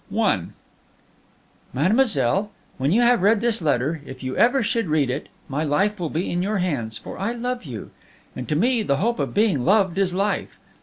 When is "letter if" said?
3.61-4.23